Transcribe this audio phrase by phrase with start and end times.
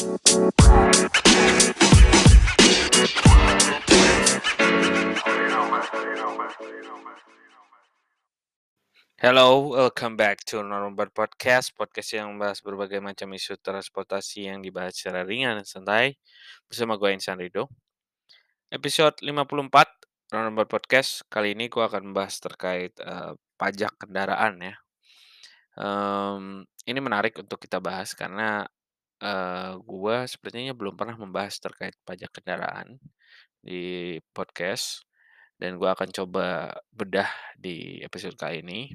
[0.00, 0.16] Hello,
[9.76, 15.20] welcome back to Normal Podcast, podcast yang membahas berbagai macam isu transportasi yang dibahas secara
[15.20, 16.16] ringan dan santai
[16.64, 17.68] bersama gue Insan Rido.
[18.72, 24.80] Episode 54 Normal Podcast kali ini gue akan membahas terkait uh, pajak kendaraan ya.
[25.76, 28.64] Um, ini menarik untuk kita bahas karena
[29.22, 32.98] uh, gue sepertinya belum pernah membahas terkait pajak kendaraan
[33.60, 35.04] di podcast
[35.60, 37.28] dan gue akan coba bedah
[37.60, 38.88] di episode kali ini.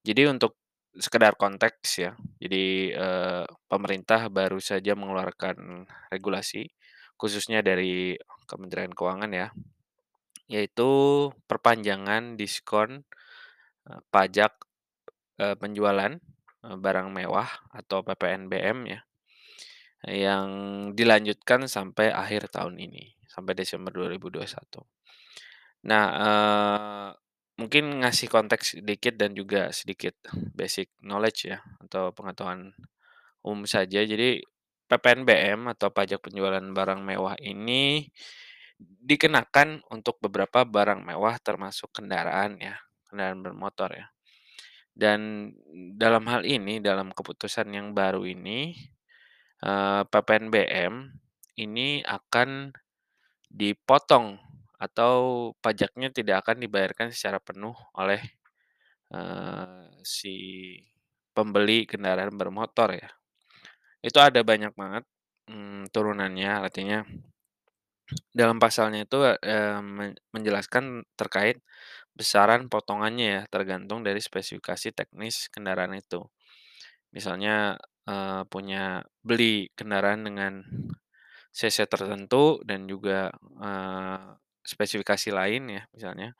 [0.00, 0.56] Jadi untuk
[0.96, 6.68] sekedar konteks ya, jadi eh, pemerintah baru saja mengeluarkan regulasi
[7.16, 8.16] khususnya dari
[8.50, 9.48] Kementerian Keuangan ya,
[10.50, 10.90] yaitu
[11.46, 13.04] perpanjangan diskon
[13.88, 14.52] eh, pajak
[15.40, 16.12] eh, penjualan
[16.66, 19.00] eh, barang mewah atau PPNBM ya,
[20.06, 20.48] yang
[20.98, 24.82] dilanjutkan sampai akhir tahun ini, sampai Desember 2021.
[25.86, 27.08] Nah, uh,
[27.58, 30.18] mungkin ngasih konteks sedikit dan juga sedikit
[30.54, 32.74] basic knowledge ya, atau pengetahuan
[33.46, 34.02] umum saja.
[34.02, 34.42] Jadi
[34.90, 38.10] PPNBM atau pajak penjualan barang mewah ini
[38.82, 44.06] dikenakan untuk beberapa barang mewah termasuk kendaraan ya, kendaraan bermotor ya.
[44.92, 45.48] Dan
[45.96, 48.76] dalam hal ini, dalam keputusan yang baru ini,
[49.62, 51.14] uh, PPNBM
[51.58, 52.72] ini akan
[53.52, 54.40] dipotong
[54.82, 58.18] atau pajaknya tidak akan dibayarkan secara penuh oleh
[59.14, 60.34] uh, si
[61.30, 63.10] pembeli kendaraan bermotor ya.
[64.02, 65.04] Itu ada banyak banget
[65.46, 67.06] um, turunannya, artinya
[68.34, 69.80] dalam pasalnya itu uh,
[70.34, 71.62] menjelaskan terkait
[72.12, 76.26] besaran potongannya ya, tergantung dari spesifikasi teknis kendaraan itu.
[77.14, 80.62] Misalnya uh, punya beli kendaraan dengan
[81.52, 83.28] cc tertentu dan juga
[83.60, 86.32] uh, spesifikasi lain ya misalnya,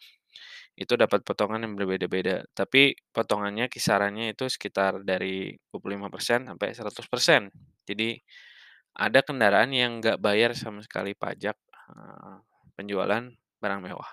[0.72, 2.48] itu dapat potongan yang berbeda-beda.
[2.56, 7.52] Tapi potongannya kisarannya itu sekitar dari 25% sampai 100%.
[7.84, 8.16] Jadi
[8.96, 11.56] ada kendaraan yang nggak bayar sama sekali pajak
[11.92, 12.40] uh,
[12.76, 13.28] penjualan
[13.60, 14.10] barang mewah.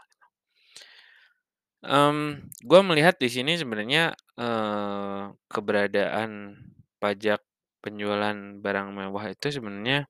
[1.79, 6.59] Um, gue melihat di sini sebenarnya uh, keberadaan
[6.99, 7.41] pajak
[7.79, 10.05] penjualan barang mewah itu sebenarnya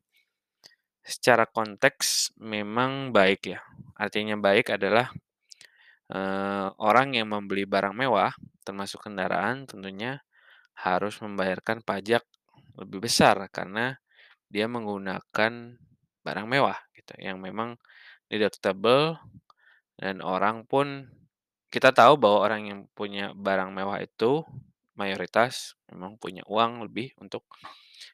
[1.05, 3.59] secara konteks memang baik ya.
[3.95, 5.09] Artinya baik adalah
[6.13, 8.33] uh, orang yang membeli barang mewah,
[8.65, 10.21] termasuk kendaraan, tentunya
[10.79, 12.23] harus membayarkan pajak
[12.79, 13.99] lebih besar karena
[14.47, 15.75] dia menggunakan
[16.23, 17.75] barang mewah gitu yang memang
[18.31, 19.19] deductible
[19.99, 21.11] dan orang pun
[21.69, 24.41] kita tahu bahwa orang yang punya barang mewah itu
[24.99, 27.47] mayoritas memang punya uang lebih untuk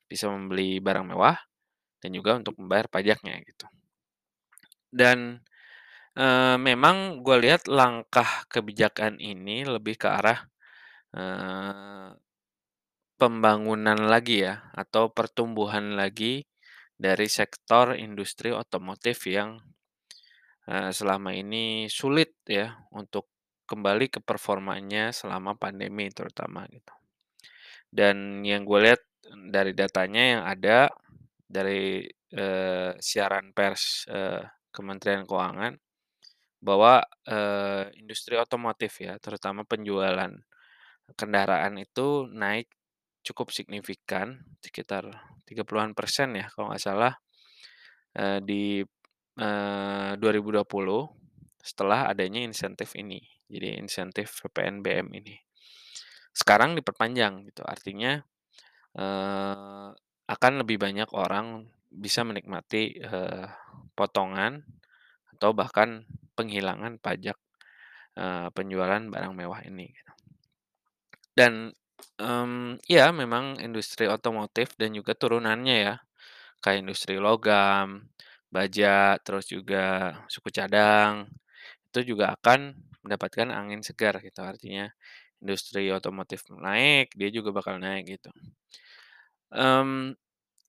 [0.06, 1.38] bisa membeli barang mewah
[2.00, 3.66] dan juga untuk membayar pajaknya gitu.
[4.94, 5.42] Dan
[6.14, 6.28] e,
[6.62, 10.40] memang gue lihat langkah kebijakan ini lebih ke arah
[11.12, 11.24] e,
[13.18, 16.46] pembangunan lagi ya atau pertumbuhan lagi
[16.96, 19.60] dari sektor industri otomotif yang
[20.70, 23.35] e, selama ini sulit ya untuk
[23.66, 26.94] kembali ke performanya selama pandemi terutama gitu.
[27.90, 29.02] Dan yang gue lihat
[29.50, 30.90] dari datanya yang ada
[31.46, 35.74] dari eh, siaran pers eh, Kementerian Keuangan
[36.62, 40.34] bahwa eh, industri otomotif ya, terutama penjualan
[41.14, 42.70] kendaraan itu naik
[43.26, 45.10] cukup signifikan, sekitar
[45.46, 47.14] 30-an persen ya kalau nggak salah
[48.18, 48.82] eh, di
[49.40, 51.25] eh, 2020
[51.66, 53.26] setelah adanya insentif ini.
[53.50, 55.34] Jadi insentif PPNBM ini.
[56.30, 57.66] Sekarang diperpanjang gitu.
[57.66, 58.22] Artinya
[58.94, 59.90] eh,
[60.26, 61.66] akan lebih banyak orang
[61.96, 63.48] bisa menikmati uh,
[63.96, 64.60] potongan
[65.32, 66.04] atau bahkan
[66.36, 67.40] penghilangan pajak
[68.20, 69.88] uh, penjualan barang mewah ini.
[69.88, 70.12] Gitu.
[71.36, 71.72] Dan
[72.20, 75.96] um, ya memang industri otomotif dan juga turunannya ya,
[76.60, 78.12] kayak industri logam,
[78.52, 81.28] baja, terus juga suku cadang,
[81.96, 82.76] itu juga akan
[83.08, 84.44] mendapatkan angin segar gitu.
[84.44, 84.92] Artinya
[85.40, 88.30] industri otomotif naik, dia juga bakal naik gitu.
[89.56, 90.12] Um,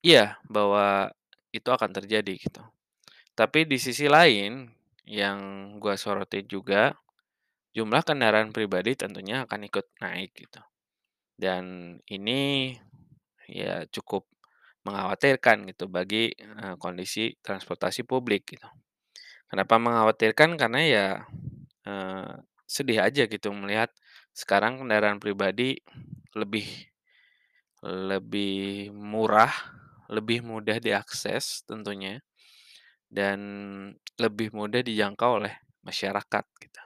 [0.07, 1.11] iya, bahwa
[1.51, 2.63] itu akan terjadi gitu.
[3.35, 4.71] Tapi di sisi lain
[5.03, 5.39] yang
[5.83, 6.95] gue soroti juga,
[7.75, 10.63] jumlah kendaraan pribadi tentunya akan ikut naik gitu.
[11.35, 12.73] Dan ini
[13.51, 14.31] ya cukup
[14.87, 16.31] mengkhawatirkan gitu bagi
[16.63, 18.71] uh, kondisi transportasi publik gitu.
[19.51, 20.59] Kenapa mengkhawatirkan?
[20.59, 21.07] Karena ya
[21.87, 22.31] uh,
[22.67, 23.91] sedih aja gitu melihat
[24.35, 25.79] sekarang kendaraan pribadi
[26.35, 26.67] lebih
[27.87, 29.53] lebih murah
[30.11, 32.19] lebih mudah diakses tentunya
[33.11, 33.41] dan
[34.19, 35.55] lebih mudah dijangkau oleh
[35.87, 36.83] masyarakat gitu.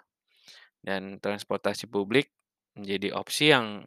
[0.80, 2.32] Dan transportasi publik
[2.76, 3.84] menjadi opsi yang,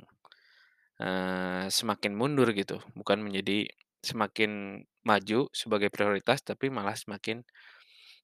[1.02, 3.70] eee, semakin mundur gitu, bukan menjadi
[4.04, 7.44] semakin maju sebagai prioritas, tapi malah semakin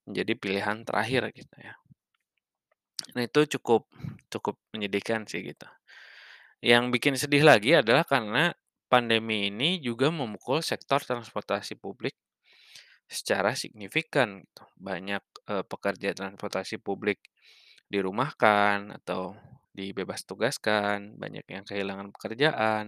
[0.08, 1.74] menjadi pilihan terakhir gitu ya.
[3.16, 3.82] Nah itu cukup
[4.34, 5.68] cukup menyedihkan sih gitu.
[6.64, 8.52] Yang bikin sedih lagi adalah karena
[8.92, 12.16] pandemi ini juga memukul sektor transportasi publik
[13.10, 14.64] secara signifikan gitu.
[14.80, 17.20] Banyak, eee, pekerja transportasi publik
[17.94, 19.36] dirumahkan atau
[19.76, 22.86] dibebas tugaskan, banyak yang kehilangan pekerjaan.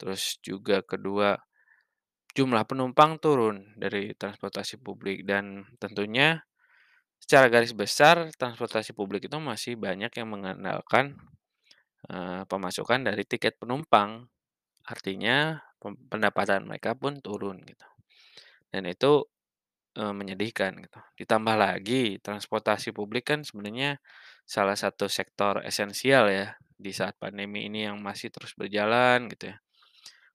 [0.00, 1.38] Terus juga kedua,
[2.36, 6.42] jumlah penumpang turun dari transportasi publik dan tentunya
[7.22, 11.16] secara garis besar transportasi publik itu masih banyak yang mengandalkan,
[12.10, 14.26] eee, pemasukan dari tiket penumpang.
[14.88, 15.60] Artinya
[16.12, 17.86] pendapatan mereka pun turun gitu.
[18.72, 19.24] Dan itu,
[19.98, 21.00] eee, menyedihkan gitu.
[21.20, 23.98] Ditambah lagi transportasi publik kan sebenarnya
[24.48, 29.56] salah satu sektor esensial ya di saat pandemi ini yang masih terus berjalan gitu ya.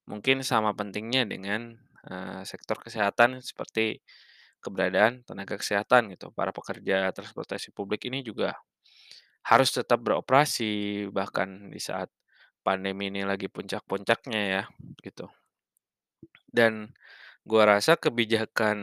[0.09, 3.99] Mungkin sama pentingnya dengan, eee, sektor kesehatan seperti
[4.63, 6.31] keberadaan tenaga kesehatan gitu.
[6.35, 8.55] Para pekerja transportasi publik ini juga
[9.45, 12.09] harus tetap beroperasi bahkan di saat
[12.65, 14.63] pandemi ini lagi puncak-puncaknya ya
[15.03, 15.27] gitu.
[16.49, 16.93] Dan
[17.45, 18.79] gua rasa kebijakan,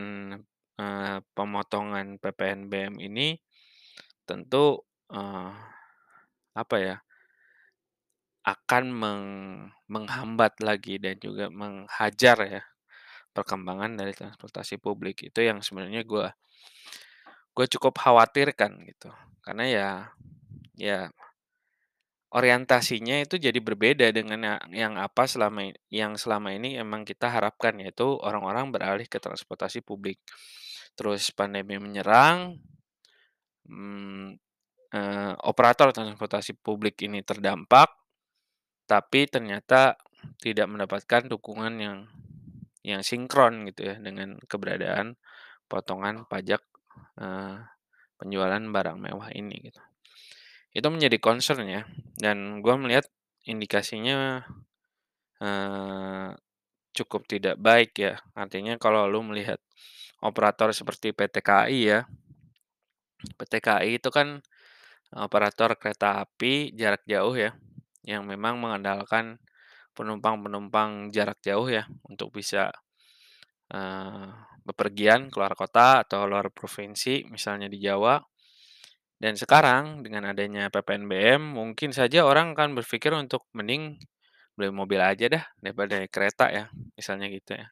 [0.79, 3.37] eee, pemotongan PPNBM ini
[4.27, 5.51] tentu, eee,
[6.57, 6.97] apa ya
[8.45, 9.25] akan meng
[9.89, 12.61] menghambat lagi dan juga menghajar ya
[13.37, 15.29] perkembangan dari transportasi publik.
[15.29, 16.33] Itu yang sebenarnya gua
[17.55, 19.09] gua cukup khawatirkan gitu.
[19.45, 19.89] Karena ya
[20.77, 20.99] ya
[22.27, 27.73] orientasinya itu jadi berbeda dengan ya yang apa selama yang selama ini emang kita harapkan,
[27.79, 30.19] yaitu orang-orang beralih ke transportasi publik.
[30.97, 32.59] Terus pandemi menyerang,
[33.69, 34.27] mmm,
[34.95, 37.89] eee, operator transportasi publik ini terdampak,
[38.89, 39.95] tapi ternyata
[40.43, 41.97] tidak mendapatkan dukungan yang
[42.87, 45.19] yang sinkron gitu ya dengan keberadaan
[45.67, 46.63] potongan pajak,
[47.19, 47.59] eee,
[48.15, 49.81] penjualan barang mewah ini gitu.
[50.71, 51.83] Itu menjadi concern ya
[52.17, 53.05] dan gua melihat
[53.43, 54.43] indikasinya,
[55.43, 56.29] eee,
[56.95, 58.17] cukup tidak baik ya.
[58.33, 59.61] Artinya kalau lu melihat
[60.23, 61.99] operator seperti PT KAI ya.
[63.37, 64.41] PT KAI itu kan
[65.13, 67.55] operator kereta api jarak jauh ya,
[68.03, 69.39] yang memang mengandalkan
[69.97, 72.69] penumpang-penumpang jarak jauh ya untuk bisa,
[73.71, 74.27] eee,
[74.67, 78.19] bepergian keluar kota atau luar provinsi misalnya di Jawa.
[79.17, 83.97] Dan sekarang dengan adanya PPNBM mungkin saja orang akan berpikir untuk mending
[84.57, 86.65] beli mobil aja dah daripada kereta ya,
[86.97, 87.67] misalnya gitu ya.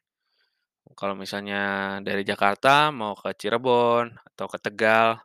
[0.98, 1.60] Kalau misalnya
[2.02, 5.18] dari Jakarta mau ke Cirebon atau ke Tegal,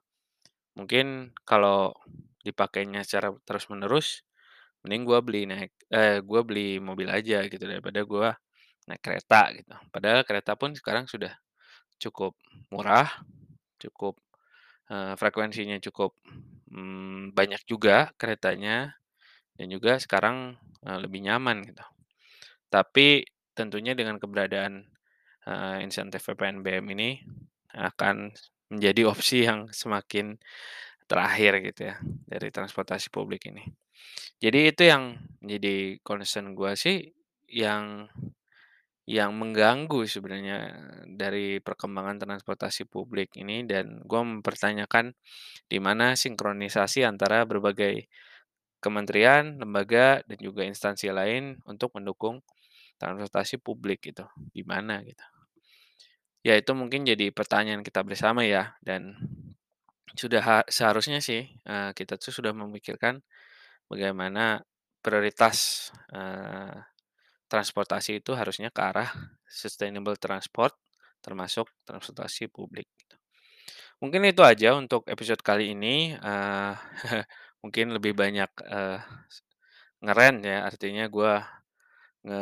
[0.78, 1.94] mungkin kalau
[2.46, 4.26] dipakainya secara terus-menerus,
[4.86, 8.30] mending gua beli naik eh, gua beli mobil aja gitu daripada gua
[8.90, 9.74] naik kereta gitu.
[9.94, 11.34] Padahal kereta pun sekarang sudah
[12.02, 12.34] cukup
[12.74, 13.10] murah,
[13.82, 14.18] cukup,
[14.92, 16.16] eee, frekuensinya cukup,
[16.72, 18.96] mmm, banyak juga keretanya
[19.60, 21.84] dan juga sekarang, eee, lebih nyaman gitu.
[22.72, 23.26] Tapi
[23.58, 24.88] tentunya dengan keberadaan,
[25.48, 27.10] eee, insentif PPNBM ini
[27.76, 28.32] akan
[28.74, 30.38] menjadi opsi yang semakin
[31.10, 31.96] terakhir gitu ya
[32.28, 33.64] dari transportasi publik ini.
[34.44, 37.12] Jadi itu yang menjadi concern gua sih
[37.50, 38.10] yang
[39.10, 40.60] yang mengganggu sebenarnya
[41.10, 43.66] dari perkembangan transportasi publik ini.
[43.68, 45.14] Dan gua mempertanyakan
[45.70, 48.08] di mana sinkronisasi antara berbagai
[48.84, 52.42] kementerian, lembaga, dan juga instansi lain untuk mendukung
[53.02, 55.24] transportasi publik gitu, di mana gitu.
[56.46, 58.74] Ya itu mungkin jadi pertanyaan kita bersama ya.
[58.82, 59.14] Dan
[60.18, 63.22] sudah ha seharusnya sih, eee, kita tuh sudah memikirkan
[63.92, 64.64] bagaimana
[65.04, 66.78] prioritas, eee,
[67.52, 69.10] transportasi itu harusnya ke arah
[69.48, 70.74] sustainable transport,
[71.26, 73.16] termasuk transportasi publik gitu.
[74.04, 76.74] Mungkin itu aja untuk episode kali ini, eee,
[77.64, 79.00] mungkin lebih banyak, eee,
[80.04, 81.34] nge-rant ya, artinya gua
[82.28, 82.42] nge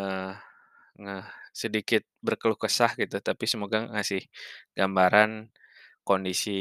[1.02, 1.16] nge
[1.62, 4.24] sedikit berkeluh kesah gitu, tapi semoga ngasih
[4.78, 5.32] gambaran
[6.08, 6.60] kondisi,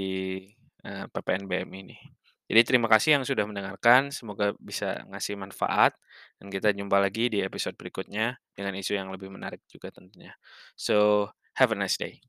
[0.87, 1.97] eee, PPNBM ini.
[2.49, 5.93] Jadi terima kasih yang sudah mendengarkan, semoga bisa ngasih manfaat
[6.41, 10.33] dan kita jumpa lagi di episode berikutnya dengan isu yang lebih menarik juga tentunya.
[10.73, 11.29] So,
[11.61, 12.25] have a nice day.